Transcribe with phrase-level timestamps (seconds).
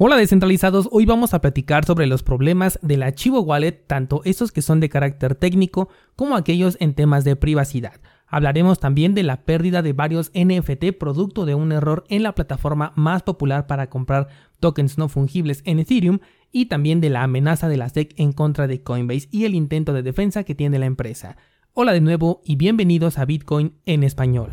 [0.00, 4.62] Hola descentralizados, hoy vamos a platicar sobre los problemas del archivo wallet, tanto esos que
[4.62, 7.94] son de carácter técnico como aquellos en temas de privacidad.
[8.28, 12.92] Hablaremos también de la pérdida de varios NFT producto de un error en la plataforma
[12.94, 14.28] más popular para comprar
[14.60, 16.20] tokens no fungibles en Ethereum
[16.52, 19.92] y también de la amenaza de la SEC en contra de Coinbase y el intento
[19.92, 21.36] de defensa que tiene la empresa.
[21.74, 24.52] Hola de nuevo y bienvenidos a Bitcoin en español.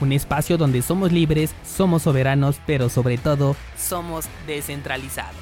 [0.00, 5.36] un espacio donde somos libres, somos soberanos, pero sobre todo somos descentralizados.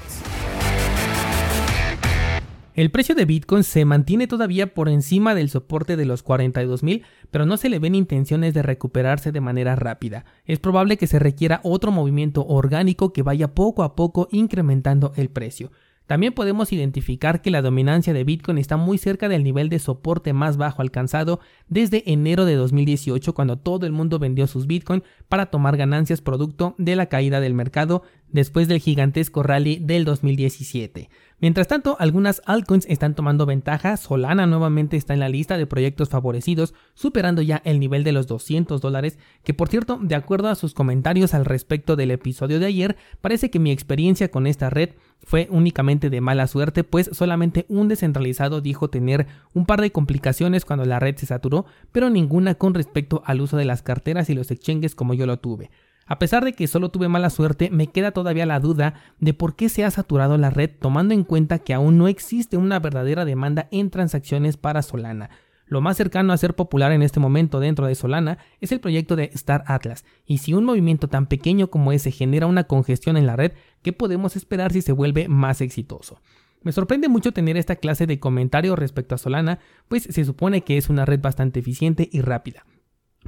[2.78, 7.44] El precio de Bitcoin se mantiene todavía por encima del soporte de los 42.000, pero
[7.44, 10.24] no se le ven intenciones de recuperarse de manera rápida.
[10.44, 15.28] Es probable que se requiera otro movimiento orgánico que vaya poco a poco incrementando el
[15.28, 15.72] precio.
[16.08, 20.32] También podemos identificar que la dominancia de Bitcoin está muy cerca del nivel de soporte
[20.32, 25.50] más bajo alcanzado desde enero de 2018 cuando todo el mundo vendió sus Bitcoin para
[25.50, 31.10] tomar ganancias producto de la caída del mercado después del gigantesco rally del 2017.
[31.40, 36.08] Mientras tanto, algunas altcoins están tomando ventaja, Solana nuevamente está en la lista de proyectos
[36.08, 40.56] favorecidos, superando ya el nivel de los 200 dólares, que por cierto, de acuerdo a
[40.56, 44.90] sus comentarios al respecto del episodio de ayer, parece que mi experiencia con esta red
[45.22, 50.64] fue únicamente de mala suerte, pues solamente un descentralizado dijo tener un par de complicaciones
[50.64, 54.34] cuando la red se saturó, pero ninguna con respecto al uso de las carteras y
[54.34, 55.70] los exchanges como yo lo tuve.
[56.06, 59.54] A pesar de que solo tuve mala suerte, me queda todavía la duda de por
[59.56, 63.26] qué se ha saturado la red tomando en cuenta que aún no existe una verdadera
[63.26, 65.28] demanda en transacciones para Solana.
[65.68, 69.16] Lo más cercano a ser popular en este momento dentro de Solana es el proyecto
[69.16, 73.26] de Star Atlas, y si un movimiento tan pequeño como ese genera una congestión en
[73.26, 73.52] la red,
[73.82, 76.20] ¿qué podemos esperar si se vuelve más exitoso?
[76.62, 80.76] Me sorprende mucho tener esta clase de comentario respecto a Solana, pues se supone que
[80.76, 82.64] es una red bastante eficiente y rápida.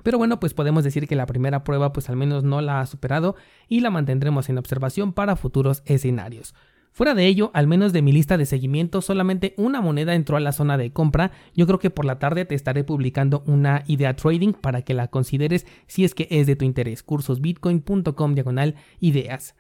[0.02, 2.86] Pero bueno, pues podemos decir que la primera prueba pues al menos no la ha
[2.86, 3.36] superado
[3.68, 6.54] y la mantendremos en observación para futuros escenarios.
[6.92, 10.40] Fuera de ello, al menos de mi lista de seguimiento, solamente una moneda entró a
[10.40, 11.30] la zona de compra.
[11.54, 15.08] Yo creo que por la tarde te estaré publicando una idea trading para que la
[15.08, 17.02] consideres si es que es de tu interés.
[17.02, 19.54] cursosbitcoin.com diagonal ideas.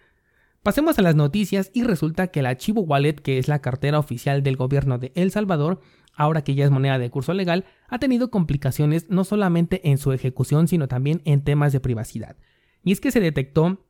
[0.62, 4.42] Pasemos a las noticias y resulta que el archivo Wallet, que es la cartera oficial
[4.42, 5.80] del gobierno de El Salvador,
[6.14, 10.12] ahora que ya es moneda de curso legal, ha tenido complicaciones no solamente en su
[10.12, 12.36] ejecución, sino también en temas de privacidad.
[12.84, 13.86] Y es que se detectó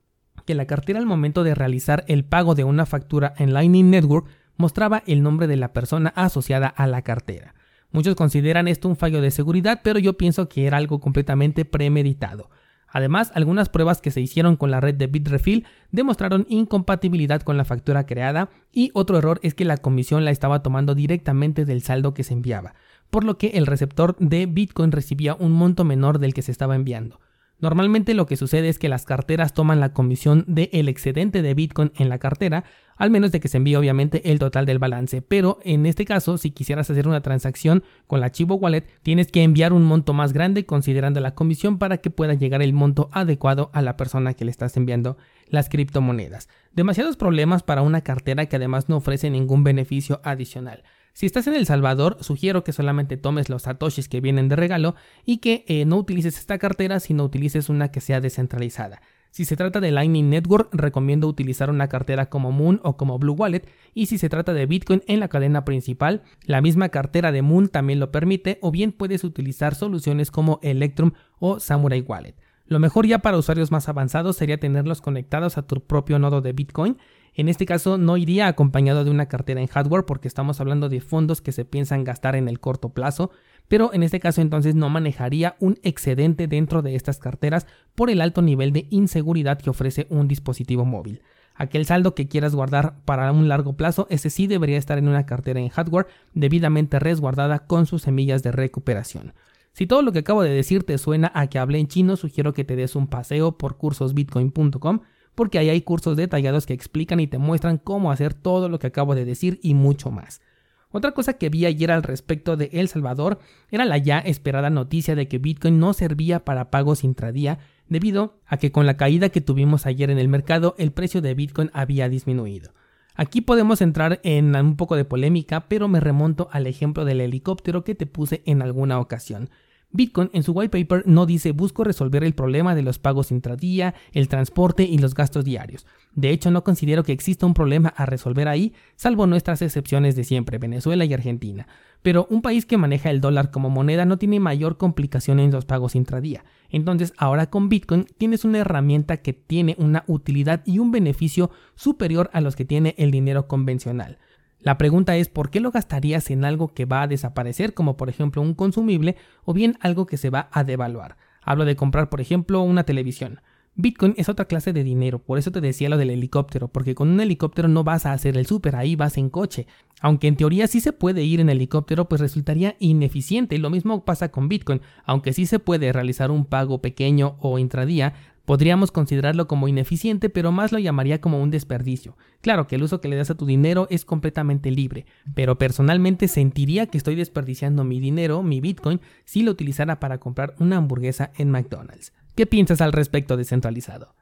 [0.51, 4.27] que la cartera al momento de realizar el pago de una factura en Lightning Network
[4.57, 7.55] mostraba el nombre de la persona asociada a la cartera.
[7.93, 12.51] Muchos consideran esto un fallo de seguridad, pero yo pienso que era algo completamente premeditado.
[12.89, 17.65] Además, algunas pruebas que se hicieron con la red de Bitrefill demostraron incompatibilidad con la
[17.65, 22.13] factura creada y otro error es que la comisión la estaba tomando directamente del saldo
[22.13, 22.75] que se enviaba,
[23.09, 26.75] por lo que el receptor de Bitcoin recibía un monto menor del que se estaba
[26.75, 27.21] enviando.
[27.61, 31.93] Normalmente lo que sucede es que las carteras toman la comisión del excedente de Bitcoin
[31.97, 32.65] en la cartera,
[32.97, 35.21] al menos de que se envíe obviamente el total del balance.
[35.21, 39.43] Pero en este caso, si quisieras hacer una transacción con la Chivo Wallet, tienes que
[39.43, 43.71] enviar un monto más grande considerando la comisión para que pueda llegar el monto adecuado
[43.75, 45.19] a la persona que le estás enviando
[45.49, 46.49] las criptomonedas.
[46.73, 50.83] Demasiados problemas para una cartera que además no ofrece ningún beneficio adicional.
[51.13, 54.95] Si estás en El Salvador, sugiero que solamente tomes los satoshis que vienen de regalo
[55.25, 59.01] y que eh, no utilices esta cartera, sino utilices una que sea descentralizada.
[59.31, 63.35] Si se trata de Lightning Network, recomiendo utilizar una cartera como Moon o como Blue
[63.35, 67.43] Wallet, y si se trata de Bitcoin en la cadena principal, la misma cartera de
[67.43, 72.35] Moon también lo permite, o bien puedes utilizar soluciones como Electrum o Samurai Wallet.
[72.67, 76.53] Lo mejor ya para usuarios más avanzados sería tenerlos conectados a tu propio nodo de
[76.53, 76.99] Bitcoin
[77.35, 81.01] en este caso no iría acompañado de una cartera en hardware porque estamos hablando de
[81.01, 83.31] fondos que se piensan gastar en el corto plazo,
[83.69, 88.21] pero en este caso entonces no manejaría un excedente dentro de estas carteras por el
[88.21, 91.23] alto nivel de inseguridad que ofrece un dispositivo móvil.
[91.55, 95.27] Aquel saldo que quieras guardar para un largo plazo, ese sí debería estar en una
[95.27, 99.35] cartera en hardware debidamente resguardada con sus semillas de recuperación.
[99.73, 102.55] Si todo lo que acabo de decir te suena a que hablé en chino, sugiero
[102.55, 105.01] que te des un paseo por cursosbitcoin.com
[105.41, 108.89] porque ahí hay cursos detallados que explican y te muestran cómo hacer todo lo que
[108.89, 110.43] acabo de decir y mucho más.
[110.91, 113.39] Otra cosa que vi ayer al respecto de El Salvador
[113.71, 117.59] era la ya esperada noticia de que Bitcoin no servía para pagos intradía
[117.89, 121.33] debido a que con la caída que tuvimos ayer en el mercado el precio de
[121.33, 122.75] Bitcoin había disminuido.
[123.15, 127.83] Aquí podemos entrar en un poco de polémica, pero me remonto al ejemplo del helicóptero
[127.83, 129.49] que te puse en alguna ocasión.
[129.93, 133.95] Bitcoin en su white paper no dice busco resolver el problema de los pagos intradía,
[134.13, 135.87] el transporte y los gastos diarios.
[136.15, 140.25] De hecho, no considero que exista un problema a resolver ahí, salvo nuestras excepciones de
[140.25, 141.67] siempre, Venezuela y Argentina.
[142.03, 145.67] Pero un país que maneja el dólar como moneda no tiene mayor complicación en los
[145.67, 146.45] pagos intradía.
[146.71, 152.31] Entonces, ahora con Bitcoin tienes una herramienta que tiene una utilidad y un beneficio superior
[152.33, 154.19] a los que tiene el dinero convencional.
[154.63, 158.09] La pregunta es ¿por qué lo gastarías en algo que va a desaparecer, como por
[158.09, 161.17] ejemplo un consumible, o bien algo que se va a devaluar?
[161.43, 163.41] Hablo de comprar, por ejemplo, una televisión.
[163.77, 167.09] Bitcoin es otra clase de dinero, por eso te decía lo del helicóptero, porque con
[167.09, 169.67] un helicóptero no vas a hacer el súper, ahí vas en coche.
[170.03, 173.55] Aunque en teoría sí se puede ir en helicóptero, pues resultaría ineficiente.
[173.55, 177.59] Y lo mismo pasa con Bitcoin, aunque sí se puede realizar un pago pequeño o
[177.59, 178.15] intradía,
[178.51, 182.17] Podríamos considerarlo como ineficiente, pero más lo llamaría como un desperdicio.
[182.41, 185.07] Claro que el uso que le das a tu dinero es completamente libre,
[185.37, 190.57] pero personalmente sentiría que estoy desperdiciando mi dinero, mi Bitcoin, si lo utilizara para comprar
[190.59, 192.13] una hamburguesa en McDonald's.
[192.35, 194.17] ¿Qué piensas al respecto descentralizado?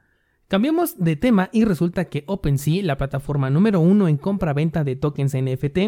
[0.47, 5.35] Cambiamos de tema y resulta que OpenSea, la plataforma número uno en compra-venta de tokens
[5.35, 5.79] NFT,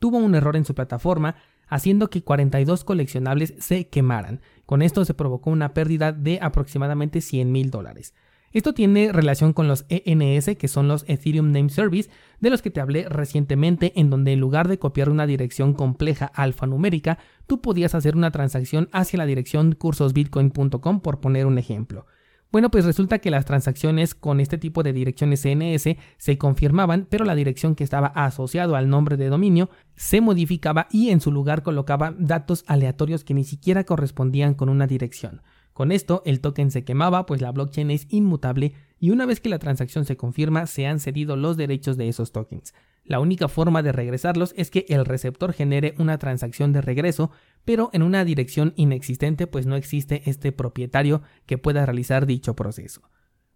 [0.00, 1.36] tuvo un error en su plataforma
[1.70, 4.40] haciendo que 42 coleccionables se quemaran.
[4.70, 8.14] Con esto se provocó una pérdida de aproximadamente 100 mil dólares.
[8.52, 12.08] Esto tiene relación con los ENS, que son los Ethereum Name Service,
[12.38, 16.26] de los que te hablé recientemente, en donde en lugar de copiar una dirección compleja
[16.26, 17.18] alfanumérica,
[17.48, 22.06] tú podías hacer una transacción hacia la dirección cursosbitcoin.com, por poner un ejemplo.
[22.52, 27.24] Bueno, pues resulta que las transacciones con este tipo de direcciones CNS se confirmaban, pero
[27.24, 31.62] la dirección que estaba asociado al nombre de dominio se modificaba y en su lugar
[31.62, 35.42] colocaba datos aleatorios que ni siquiera correspondían con una dirección.
[35.72, 39.48] Con esto, el token se quemaba, pues la blockchain es inmutable y una vez que
[39.48, 42.74] la transacción se confirma, se han cedido los derechos de esos tokens.
[43.04, 47.30] La única forma de regresarlos es que el receptor genere una transacción de regreso,
[47.64, 53.02] pero en una dirección inexistente pues no existe este propietario que pueda realizar dicho proceso.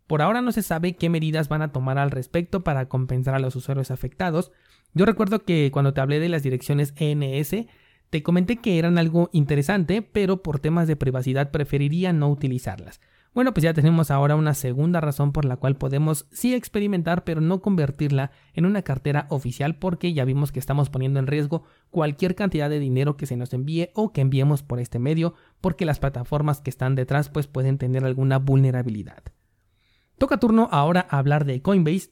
[0.06, 3.38] Por ahora no se sabe qué medidas van a tomar al respecto para compensar a
[3.38, 4.52] los usuarios afectados.
[4.93, 7.67] Yo recuerdo que cuando te hablé de las direcciones ENS,
[8.11, 13.00] te comenté que eran algo interesante, pero por temas de privacidad preferiría no utilizarlas.
[13.34, 17.40] Bueno, pues ya tenemos ahora una segunda razón por la cual podemos sí experimentar, pero
[17.40, 22.36] no convertirla en una cartera oficial porque ya vimos que estamos poniendo en riesgo cualquier
[22.36, 25.98] cantidad de dinero que se nos envíe o que enviemos por este medio porque las
[25.98, 29.25] plataformas que están detrás pues pueden tener alguna vulnerabilidad.
[30.16, 32.10] Toca turno ahora hablar de Coinbase,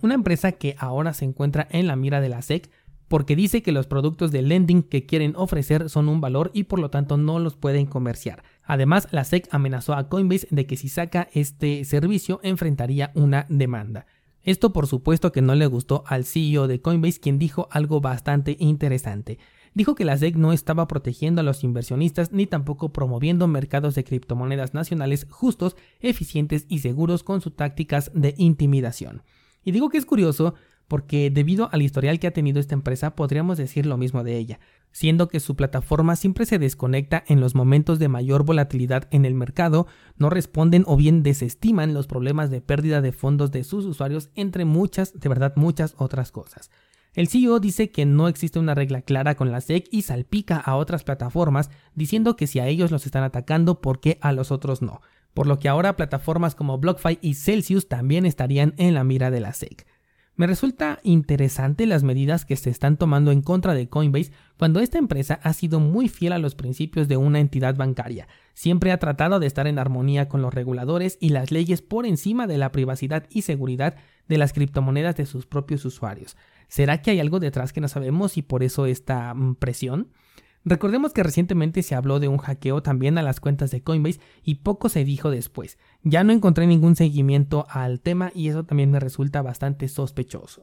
[0.00, 2.70] una empresa que ahora se encuentra en la mira de la SEC
[3.12, 6.78] porque dice que los productos de lending que quieren ofrecer son un valor y por
[6.78, 8.42] lo tanto no los pueden comerciar.
[8.64, 14.06] Además, la SEC amenazó a Coinbase de que si saca este servicio enfrentaría una demanda.
[14.44, 18.56] Esto por supuesto que no le gustó al CEO de Coinbase quien dijo algo bastante
[18.58, 19.38] interesante.
[19.74, 24.04] Dijo que la SEC no estaba protegiendo a los inversionistas ni tampoco promoviendo mercados de
[24.04, 29.22] criptomonedas nacionales justos, eficientes y seguros con sus tácticas de intimidación.
[29.64, 30.54] Y digo que es curioso
[30.92, 34.60] porque debido al historial que ha tenido esta empresa podríamos decir lo mismo de ella,
[34.90, 39.32] siendo que su plataforma siempre se desconecta en los momentos de mayor volatilidad en el
[39.32, 39.86] mercado,
[40.18, 44.66] no responden o bien desestiman los problemas de pérdida de fondos de sus usuarios, entre
[44.66, 46.70] muchas, de verdad muchas otras cosas.
[47.14, 50.76] El CEO dice que no existe una regla clara con la SEC y salpica a
[50.76, 54.82] otras plataformas diciendo que si a ellos los están atacando, ¿por qué a los otros
[54.82, 55.00] no?
[55.32, 59.40] Por lo que ahora plataformas como BlockFi y Celsius también estarían en la mira de
[59.40, 59.86] la SEC.
[60.34, 64.96] Me resulta interesante las medidas que se están tomando en contra de Coinbase cuando esta
[64.96, 68.28] empresa ha sido muy fiel a los principios de una entidad bancaria.
[68.54, 72.46] Siempre ha tratado de estar en armonía con los reguladores y las leyes por encima
[72.46, 73.96] de la privacidad y seguridad
[74.26, 76.38] de las criptomonedas de sus propios usuarios.
[76.68, 80.08] ¿Será que hay algo detrás que no sabemos y por eso esta mm, presión?
[80.64, 84.56] Recordemos que recientemente se habló de un hackeo también a las cuentas de Coinbase y
[84.56, 85.76] poco se dijo después.
[86.02, 90.62] Ya no encontré ningún seguimiento al tema y eso también me resulta bastante sospechoso.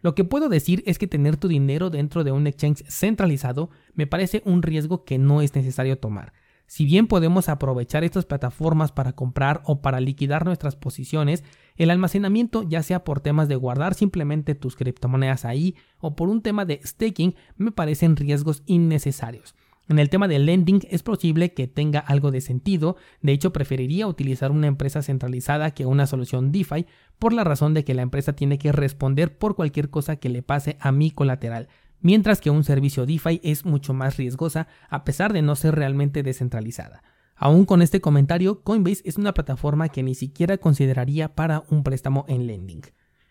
[0.00, 4.06] Lo que puedo decir es que tener tu dinero dentro de un exchange centralizado me
[4.06, 6.32] parece un riesgo que no es necesario tomar.
[6.68, 11.42] Si bien podemos aprovechar estas plataformas para comprar o para liquidar nuestras posiciones,
[11.76, 16.42] el almacenamiento, ya sea por temas de guardar simplemente tus criptomonedas ahí o por un
[16.42, 19.54] tema de staking, me parecen riesgos innecesarios.
[19.88, 24.06] En el tema del lending es posible que tenga algo de sentido, de hecho preferiría
[24.06, 26.84] utilizar una empresa centralizada que una solución DeFi
[27.18, 30.42] por la razón de que la empresa tiene que responder por cualquier cosa que le
[30.42, 31.68] pase a mi colateral,
[32.00, 36.22] mientras que un servicio DeFi es mucho más riesgosa a pesar de no ser realmente
[36.22, 37.02] descentralizada.
[37.36, 42.24] Aún con este comentario, Coinbase es una plataforma que ni siquiera consideraría para un préstamo
[42.28, 42.82] en lending.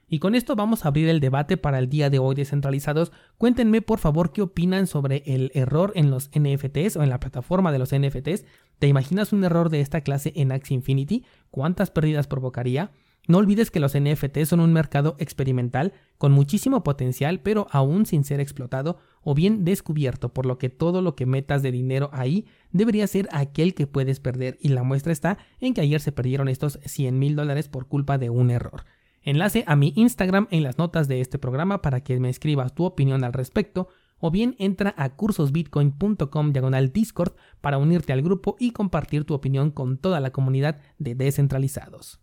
[0.09, 3.11] Y con esto vamos a abrir el debate para el día de hoy descentralizados.
[3.37, 7.73] Cuéntenme por favor qué opinan sobre el error en los NFTs o en la plataforma
[7.73, 8.45] de los NFTs.
[8.79, 11.25] ¿Te imaginas un error de esta clase en Axie Infinity?
[11.51, 12.91] ¿Cuántas pérdidas provocaría?
[13.27, 18.23] No olvides que los NFTs son un mercado experimental con muchísimo potencial pero aún sin
[18.23, 22.45] ser explotado o bien descubierto, por lo que todo lo que metas de dinero ahí
[22.71, 26.47] debería ser aquel que puedes perder y la muestra está en que ayer se perdieron
[26.47, 28.85] estos 100 mil dólares por culpa de un error.
[29.23, 32.85] Enlace a mi Instagram en las notas de este programa para que me escribas tu
[32.85, 38.71] opinión al respecto o bien entra a cursosbitcoin.com diagonal Discord para unirte al grupo y
[38.71, 42.15] compartir tu opinión con toda la comunidad de descentralizados.